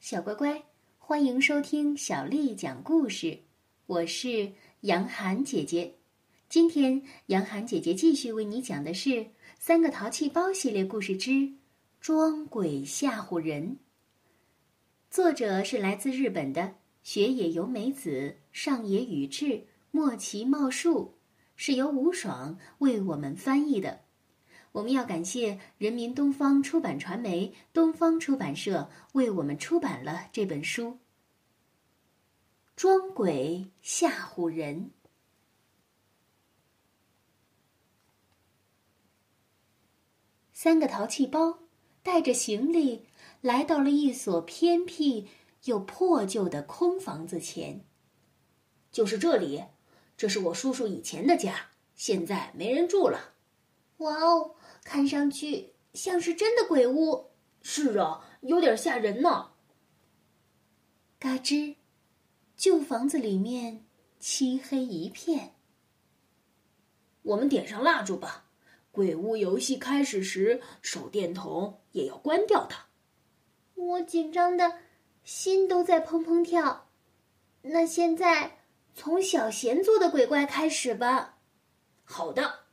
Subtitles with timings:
[0.00, 0.62] 小乖乖，
[0.96, 3.38] 欢迎收听小丽讲故事。
[3.84, 5.94] 我是杨涵姐姐。
[6.48, 9.10] 今天，杨涵姐姐继续为你讲的是
[9.58, 11.30] 《三个淘气包》系列故事之
[12.00, 13.72] 《装鬼吓唬人》。
[15.10, 21.18] 作者是来自日本的雪野由美子、上野宇治、莫奇茂树，
[21.56, 24.00] 是由吴爽为我们翻译的。
[24.72, 30.98] 我们要感谢人民东方出版传媒、东方出版社为我们出版了这本书。
[32.76, 34.92] 装鬼吓唬人。
[40.52, 41.58] 三个淘气包
[42.02, 43.06] 带着行李
[43.40, 45.26] 来到了一所偏僻
[45.64, 47.84] 又破旧的空房子前。
[48.92, 49.64] 就是这里，
[50.16, 53.34] 这是我叔叔以前的家，现在没人住了。
[53.98, 54.54] 哇哦！
[54.84, 57.30] 看上去像是真的鬼屋，
[57.62, 59.52] 是啊，有点吓人呢。
[61.18, 61.76] 嘎吱，
[62.56, 63.84] 旧房子里面
[64.18, 65.54] 漆黑一片。
[67.22, 68.46] 我们点上蜡烛吧。
[68.92, 72.74] 鬼屋游戏开始时，手电筒也要关掉的。
[73.74, 74.78] 我紧张的
[75.22, 76.88] 心都在砰砰跳。
[77.62, 78.58] 那现在
[78.94, 81.38] 从小贤做的鬼怪开始吧。
[82.02, 82.69] 好的。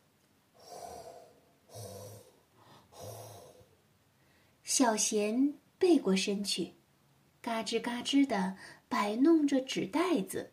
[4.67, 6.73] 小贤背过身去，
[7.41, 8.57] 嘎吱嘎吱的
[8.89, 10.51] 摆弄着纸袋子，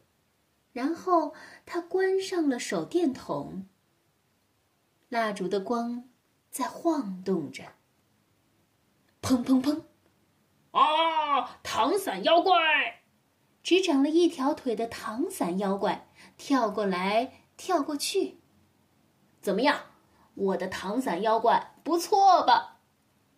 [0.72, 1.34] 然后
[1.66, 3.66] 他关上了手电筒。
[5.08, 6.08] 蜡烛的光
[6.48, 7.64] 在晃动着。
[9.20, 9.82] 砰砰砰！
[10.70, 11.58] 啊！
[11.64, 13.02] 糖伞妖怪！
[13.64, 18.38] 只长了一条腿的糖伞妖怪跳过来跳过去。
[19.42, 19.86] 怎么样，
[20.34, 22.73] 我的糖伞妖怪不错吧？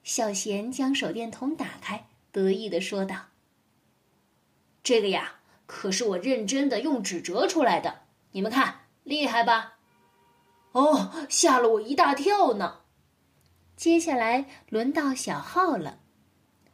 [0.06, 3.26] 小贤将手电筒打开，得意的说道
[4.84, 9.78] ：“这个呀，可是我认真的用纸折出来的，你们看，厉害吧？”
[10.70, 12.82] 哦，吓了我一大跳呢。
[13.76, 15.98] 接下来轮到小浩了，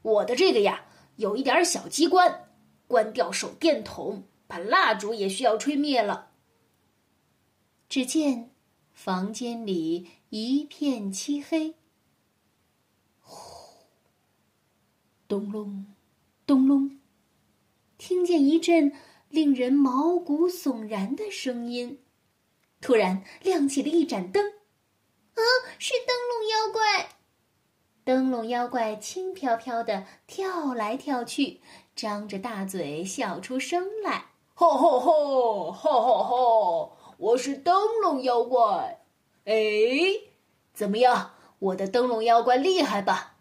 [0.02, 0.84] 我的这个呀，
[1.16, 2.50] 有一点小机关，
[2.86, 6.32] 关掉手电筒，把蜡烛也需要吹灭了。
[7.88, 8.50] 只见
[8.92, 11.76] 房间里一片漆黑。
[15.32, 15.86] 咚隆，
[16.46, 16.98] 咚隆，
[17.96, 18.92] 听见一阵
[19.30, 22.02] 令人毛骨悚然的声音。
[22.82, 25.40] 突然亮起了一盏灯，啊，
[25.78, 27.08] 是灯笼妖怪！
[28.04, 31.62] 灯笼妖怪轻飘飘的跳来跳去，
[31.96, 34.26] 张着大嘴笑出声来。
[34.52, 36.96] 吼吼吼，吼吼吼！
[37.16, 39.00] 我是灯笼妖怪。
[39.46, 39.54] 哎，
[40.74, 41.30] 怎么样？
[41.58, 43.38] 我的灯笼妖怪厉害吧？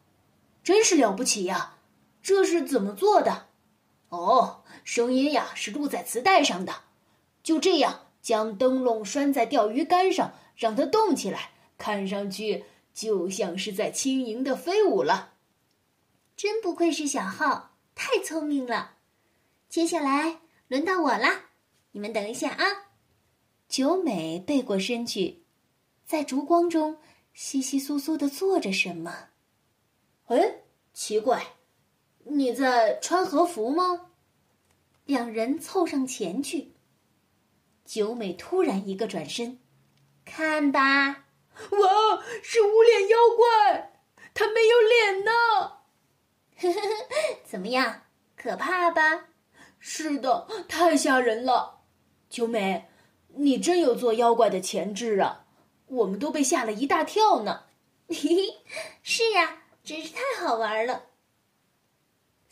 [0.64, 1.80] 真是了不起呀！
[2.22, 3.48] 这是怎么做的？
[4.10, 6.84] 哦，声音呀是录在磁带上的。
[7.42, 15.34] 就这样，将灯笼拴在钓鱼竿上，让它动起来，看上去就像是在轻盈的飞舞了。
[16.36, 18.98] 真不愧是小浩，太聪明了。
[19.70, 21.50] 接下来轮到我啦，
[21.92, 22.66] 你们等一下啊。
[23.68, 25.44] 九美背过身去，
[26.06, 26.98] 在烛光中
[27.34, 29.30] 稀稀疏疏的做着什么？
[30.28, 30.58] 哎，
[30.94, 31.56] 奇怪。
[32.34, 34.12] 你在穿和服吗？
[35.04, 36.72] 两人凑上前去。
[37.84, 39.60] 九美突然一个转身，
[40.24, 41.26] 看吧，
[41.72, 43.92] 哇，是无脸妖怪，
[44.34, 45.32] 他没有脸呢。
[46.62, 48.04] 呵呵呵，怎么样，
[48.38, 49.26] 可怕吧？
[49.78, 51.82] 是的，太吓人了。
[52.30, 52.88] 九美，
[53.36, 55.46] 你真有做妖怪的潜质啊！
[55.88, 57.64] 我们都被吓了一大跳呢。
[58.08, 58.62] 嘿嘿，
[59.04, 61.08] 是呀，真是太好玩了。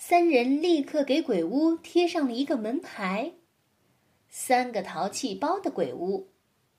[0.10, 3.34] 三人立刻给鬼屋贴上了一个门牌
[4.28, 6.32] ：“三个淘气包的鬼屋。”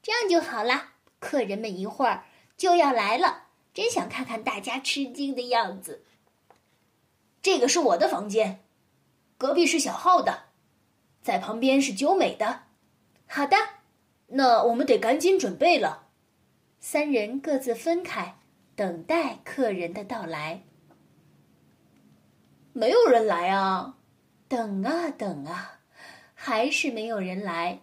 [0.02, 0.94] 这样就好了。
[1.20, 2.24] 客人们一会儿
[2.56, 6.02] 就要来了，真想看看大家吃惊的样子。
[7.40, 8.64] 这个是我的房间，
[9.38, 10.46] 隔壁是小浩的，
[11.22, 12.62] 在旁边是九美的。
[13.28, 13.56] 好的，
[14.26, 16.08] 那我们得赶紧准备了。
[16.80, 18.40] 三人各自分开，
[18.74, 20.64] 等待客人的到来。
[22.72, 23.96] 没有人来啊！
[24.48, 25.80] 等啊等啊，
[26.34, 27.80] 还是没有人来。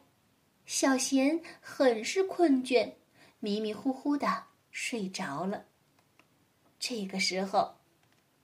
[0.65, 2.93] 小贤很是困倦，
[3.39, 5.65] 迷迷糊糊的睡着了。
[6.79, 7.77] 这个时候，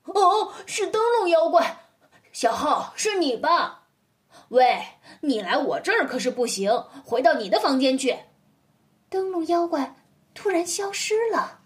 [0.04, 1.80] 哦，是灯笼妖怪！
[2.32, 3.88] 小浩，是你吧？
[4.50, 4.84] 喂，
[5.22, 6.72] 你来我这儿可是不行，
[7.06, 8.20] 回到你的房间去。
[9.10, 9.96] 灯笼妖怪
[10.34, 11.62] 突然消失了，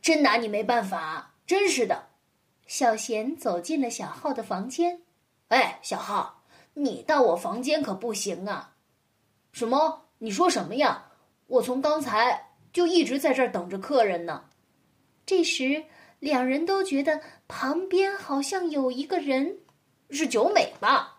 [0.00, 2.10] 真拿你没办法，真是的。
[2.66, 5.02] 小贤走进了小浩的房间。
[5.48, 6.42] 哎，小浩，
[6.74, 8.74] 你到我房间可不行啊！
[9.52, 10.06] 什么？
[10.18, 11.06] 你说什么呀？
[11.46, 14.44] 我从刚才就一直在这儿等着客人呢。
[15.26, 15.84] 这时，
[16.18, 19.58] 两人都觉得旁边好像有一个人，
[20.08, 21.18] 是九美吧？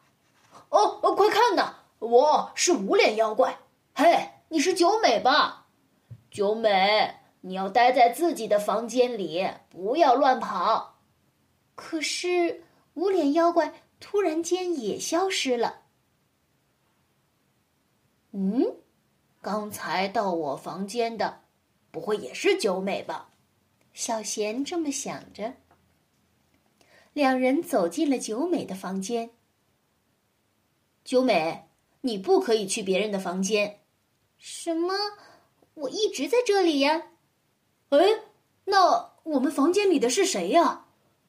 [0.70, 3.60] 哦哦，快看呐，我是无脸妖怪。
[3.94, 5.68] 嘿，你是九美吧？
[6.32, 10.93] 九美，你要待在自己的房间里，不要乱跑。
[11.76, 15.82] 可是，无脸妖怪突然间也消失了。
[18.32, 18.78] 嗯，
[19.42, 21.42] 刚才到我房间的，
[21.92, 23.30] 不会也是九美吧？
[23.94, 25.54] 小贤这么想着。
[27.14, 29.32] 两人走进了九美的房间。
[31.04, 31.68] 九美，
[32.02, 33.82] 你不可以去别人的房间。
[34.38, 34.94] 什么？
[35.76, 37.10] 我一直在这里呀。
[37.90, 38.00] 哎，
[38.66, 40.88] 那我们房间里的是谁呀？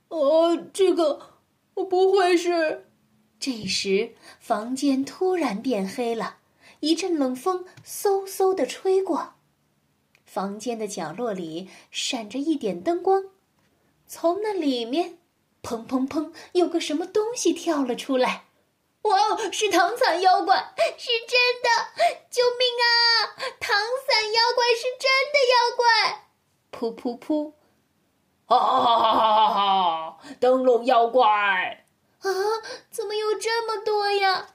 [0.08, 1.38] 哦，这个，
[1.74, 2.86] 我不会是……
[3.40, 6.38] 这时，房间突然变黑了，
[6.80, 9.34] 一阵冷风嗖嗖的吹过，
[10.24, 13.24] 房间的角落里闪着一点灯光，
[14.06, 15.18] 从那里面，
[15.62, 18.44] 砰砰砰，有个什么东西跳了出来。
[19.02, 21.68] 哇哦，是糖伞妖怪，是真的！
[22.30, 23.36] 救命啊！
[23.60, 23.76] 糖
[24.06, 25.84] 伞妖怪是真的妖怪！
[26.72, 27.52] 噗噗噗！
[28.46, 30.18] 哈哈哈哈哈哈！
[30.38, 31.24] 灯笼妖怪
[32.20, 32.28] 啊，
[32.90, 34.48] 怎么有这么多呀？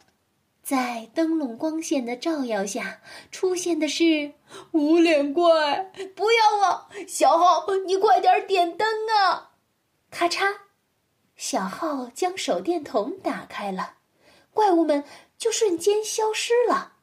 [0.61, 3.01] 在灯笼光线的照耀下，
[3.31, 4.33] 出现的是
[4.71, 5.91] 无脸怪！
[6.15, 9.53] 不要啊，小浩，你快点点灯啊！
[10.11, 10.57] 咔嚓，
[11.35, 13.95] 小浩将手电筒打开了。
[14.53, 15.03] 怪物们
[15.37, 16.93] 就瞬间消失了，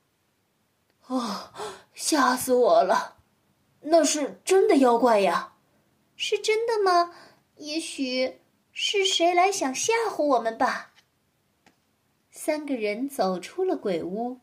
[1.08, 1.52] 啊！
[1.94, 3.16] 吓死我了！
[3.80, 5.54] 那是真的妖怪呀？
[6.16, 7.14] 是真的吗？
[7.58, 8.38] 也许
[8.72, 10.92] 是谁来想吓唬我们吧。
[12.30, 14.38] 三个人走出了鬼屋，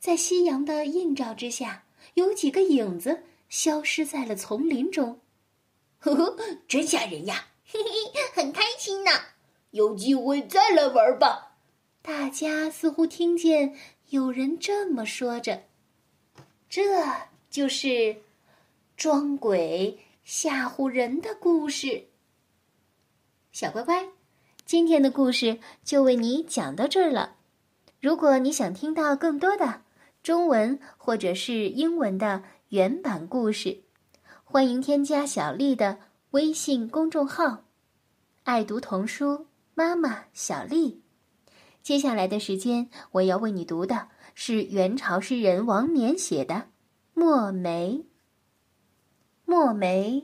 [0.00, 1.84] 在夕阳的映照之下，
[2.14, 5.20] 有几个影子消失在了丛林中。
[6.00, 6.36] 呵呵，
[6.66, 7.48] 真吓人呀！
[7.64, 7.90] 嘿嘿，
[8.32, 9.10] 很开心呢。
[9.70, 11.56] 有机会再来玩吧。
[12.02, 13.76] 大家似乎听见
[14.08, 15.64] 有人这么说着，
[16.68, 16.82] 这
[17.50, 18.22] 就是
[18.96, 19.98] 装鬼
[20.28, 22.08] 吓唬人的故事。
[23.50, 24.10] 小乖乖，
[24.66, 27.36] 今天的故事就为你讲到这儿了。
[27.98, 29.84] 如果你想听到更多的
[30.22, 33.84] 中文或者是英文的原版故事，
[34.44, 35.98] 欢迎添加小丽的
[36.32, 37.64] 微信公众号
[38.44, 41.00] “爱读童书妈妈小丽”。
[41.82, 46.54] 接下来的时间，我要为你读的是元朝诗人王冕写的
[47.14, 47.92] 《墨梅》。
[49.50, 50.20] 《墨梅》，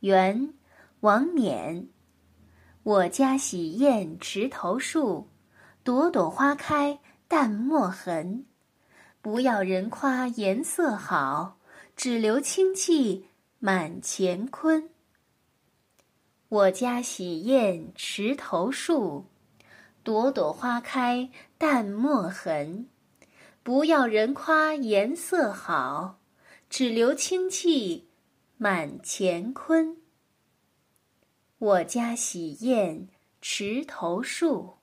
[0.00, 0.54] 元，
[1.00, 1.86] 王冕。
[2.82, 5.28] 我家洗砚池头树，
[5.82, 8.46] 朵朵花开淡墨痕。
[9.20, 11.58] 不要人夸颜色好，
[11.94, 13.26] 只留清气
[13.58, 14.88] 满乾坤。
[16.48, 19.26] 我家洗砚池头树。
[20.02, 21.28] 朵朵花开
[21.58, 22.88] 淡墨痕，
[23.62, 26.18] 不要人夸颜色好，
[26.70, 28.03] 只留清气
[28.56, 29.96] 满乾坤。
[31.58, 33.08] 我家洗砚
[33.40, 34.78] 池头树，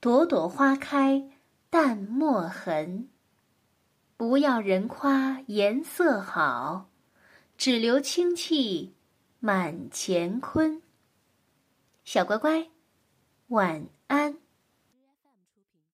[0.00, 1.30] 朵朵花开
[1.70, 3.08] 淡墨痕，
[4.16, 6.90] 不要人夸颜色好，
[7.56, 8.94] 只留清气
[9.40, 10.82] 满乾坤。
[12.04, 12.68] 小乖乖。
[13.48, 14.41] 晚安。